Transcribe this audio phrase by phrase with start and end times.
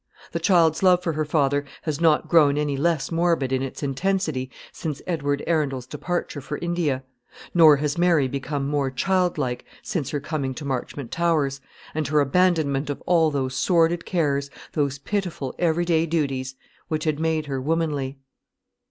[0.31, 4.49] The child's love for her father has not grown any less morbid in its intensity
[4.71, 7.03] since Edward Arundel's departure for India;
[7.53, 11.61] nor has Mary become more childlike since her coming to Marchmont Towers,
[11.93, 16.55] and her abandonment of all those sordid cares, those pitiful every day duties,
[16.87, 18.17] which had made her womanly.